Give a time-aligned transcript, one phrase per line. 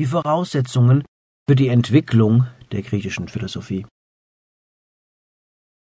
[0.00, 1.04] die Voraussetzungen
[1.46, 3.84] für die Entwicklung der griechischen Philosophie.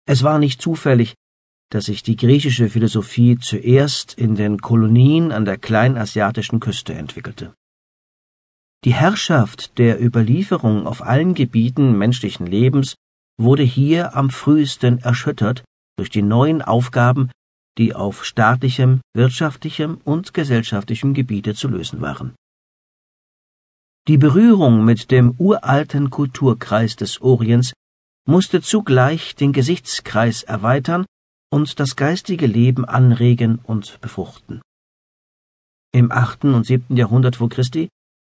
[0.07, 1.15] Es war nicht zufällig,
[1.71, 7.55] dass sich die griechische Philosophie zuerst in den Kolonien an der kleinasiatischen Küste entwickelte.
[8.83, 12.93] Die Herrschaft der Überlieferung auf allen Gebieten menschlichen Lebens
[13.41, 15.63] wurde hier am frühesten erschüttert
[15.97, 17.31] durch die neuen Aufgaben,
[17.79, 22.35] die auf staatlichem, wirtschaftlichem und gesellschaftlichem Gebiete zu lösen waren.
[24.07, 27.73] Die Berührung mit dem uralten Kulturkreis des Orients
[28.27, 31.07] musste zugleich den Gesichtskreis erweitern
[31.51, 34.61] und das geistige Leben anregen und befruchten.
[35.91, 37.89] Im achten und siebten Jahrhundert vor Christi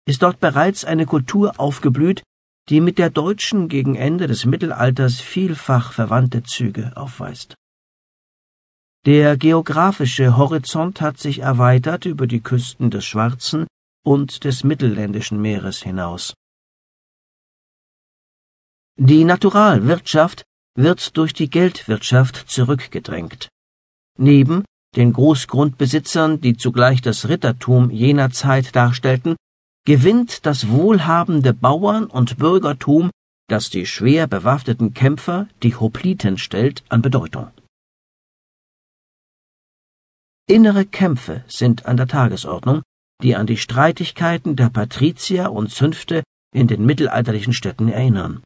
[0.07, 2.23] ist dort bereits eine Kultur aufgeblüht,
[2.69, 7.55] die mit der deutschen gegen Ende des Mittelalters vielfach verwandte Züge aufweist.
[9.07, 13.67] Der geografische Horizont hat sich erweitert über die Küsten des Schwarzen
[14.05, 16.35] und des Mittelländischen Meeres hinaus.
[18.97, 23.49] Die Naturalwirtschaft wird durch die Geldwirtschaft zurückgedrängt.
[24.19, 29.37] Neben den Großgrundbesitzern, die zugleich das Rittertum jener Zeit darstellten,
[29.85, 33.11] gewinnt das wohlhabende Bauern- und Bürgertum,
[33.49, 37.51] das die schwer bewaffneten Kämpfer, die Hopliten stellt, an Bedeutung.
[40.47, 42.83] Innere Kämpfe sind an der Tagesordnung,
[43.23, 46.23] die an die Streitigkeiten der Patrizier und Zünfte
[46.55, 48.43] in den mittelalterlichen Städten erinnern.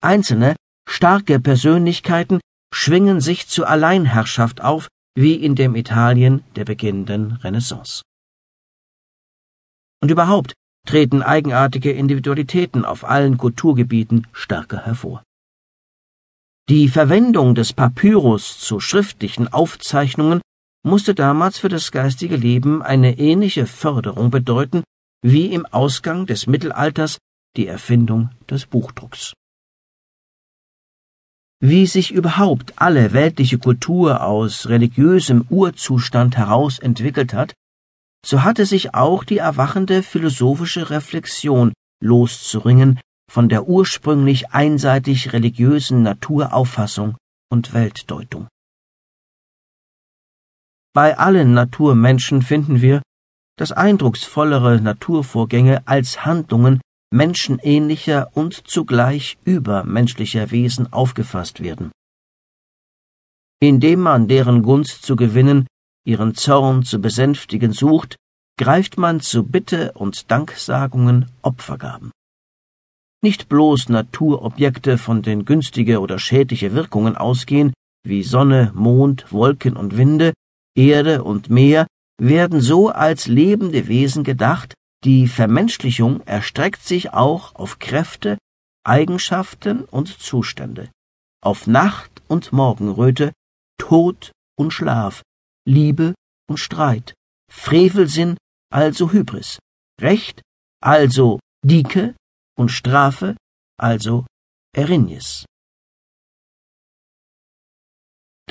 [0.00, 0.56] Einzelne,
[0.88, 2.40] starke Persönlichkeiten
[2.74, 8.02] schwingen sich zur Alleinherrschaft auf, wie in dem Italien der beginnenden Renaissance.
[10.00, 10.54] Und überhaupt
[10.86, 15.22] treten eigenartige Individualitäten auf allen Kulturgebieten stärker hervor.
[16.68, 20.40] Die Verwendung des Papyrus zu schriftlichen Aufzeichnungen
[20.82, 24.82] musste damals für das geistige Leben eine ähnliche Förderung bedeuten
[25.22, 27.18] wie im Ausgang des Mittelalters
[27.56, 29.34] die Erfindung des Buchdrucks.
[31.60, 37.54] Wie sich überhaupt alle weltliche Kultur aus religiösem Urzustand heraus entwickelt hat,
[38.26, 41.72] so hatte sich auch die erwachende philosophische Reflexion
[42.02, 42.98] loszuringen
[43.30, 47.16] von der ursprünglich einseitig religiösen Naturauffassung
[47.48, 48.48] und Weltdeutung.
[50.94, 53.00] Bei allen Naturmenschen finden wir,
[53.56, 56.80] dass eindrucksvollere Naturvorgänge als Handlungen
[57.12, 61.92] menschenähnlicher und zugleich übermenschlicher Wesen aufgefasst werden.
[63.60, 65.66] Indem man deren Gunst zu gewinnen,
[66.04, 68.16] ihren Zorn zu besänftigen sucht,
[68.58, 72.10] greift man zu Bitte und Danksagungen Opfergaben.
[73.22, 77.72] Nicht bloß Naturobjekte, von denen günstige oder schädliche Wirkungen ausgehen,
[78.04, 80.32] wie Sonne, Mond, Wolken und Winde,
[80.74, 81.86] Erde und Meer,
[82.20, 84.74] werden so als lebende Wesen gedacht,
[85.04, 88.38] die Vermenschlichung erstreckt sich auch auf Kräfte,
[88.84, 90.90] Eigenschaften und Zustände,
[91.42, 93.32] auf Nacht und Morgenröte,
[93.78, 95.22] Tod und Schlaf,
[95.66, 96.14] Liebe
[96.48, 97.14] und Streit,
[97.50, 98.36] Frevelsinn,
[98.72, 99.58] also Hybris,
[100.00, 100.42] Recht,
[100.80, 102.14] also Dike
[102.56, 103.36] und Strafe,
[103.78, 104.26] also
[104.74, 105.44] Erinjes.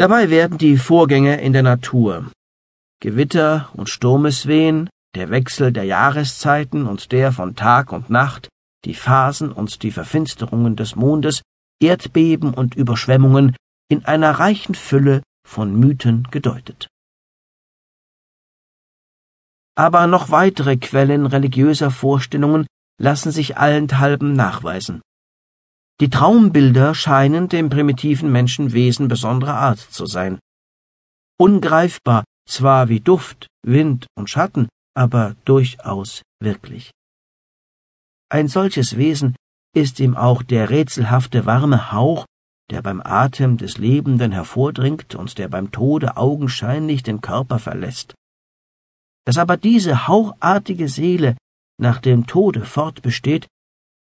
[0.02, 2.32] Dabei werden die Vorgänge in der Natur,
[3.04, 8.50] Gewitter und Sturmeswehen, der Wechsel der Jahreszeiten und der von Tag und Nacht,
[8.84, 11.44] die Phasen und die Verfinsterungen des Mondes,
[11.80, 13.56] Erdbeben und Überschwemmungen
[13.90, 16.88] in einer reichen Fülle von Mythen gedeutet.
[19.76, 22.66] Aber noch weitere Quellen religiöser Vorstellungen
[23.00, 25.04] lassen sich allenthalben nachweisen.
[26.02, 30.40] Die Traumbilder scheinen dem primitiven Menschenwesen besonderer Art zu sein.
[31.40, 36.90] Ungreifbar zwar wie Duft, Wind und Schatten, aber durchaus wirklich.
[38.30, 39.36] Ein solches Wesen
[39.76, 42.26] ist ihm auch der rätselhafte warme Hauch,
[42.72, 48.16] der beim Atem des Lebenden hervordringt und der beim Tode augenscheinlich den Körper verlässt.
[49.26, 51.38] Dass aber diese hauchartige Seele
[51.80, 53.46] nach dem Tode fortbesteht,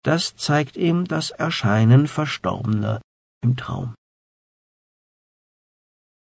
[0.04, 3.02] das zeigt ihm das Erscheinen Verstorbener
[3.42, 3.96] im Traum.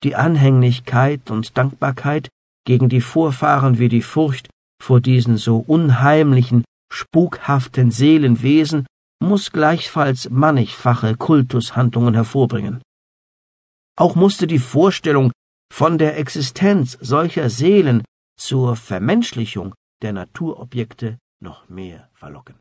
[0.03, 2.29] Die Anhänglichkeit und Dankbarkeit
[2.65, 4.49] gegen die Vorfahren wie die Furcht
[4.81, 8.87] vor diesen so unheimlichen, spukhaften Seelenwesen
[9.21, 12.81] muss gleichfalls mannigfache Kultushandlungen hervorbringen.
[13.95, 15.31] Auch musste die Vorstellung
[15.71, 18.03] von der Existenz solcher Seelen
[18.39, 22.55] zur Vermenschlichung der Naturobjekte noch mehr verlocken.